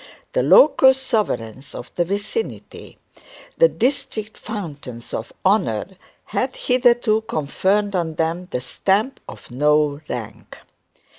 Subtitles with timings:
[0.33, 2.97] The local sovereigns of the vicinity,
[3.59, 5.89] the district fountains of honour,
[6.25, 10.57] had hitherto conferred on them the stamp of no rank.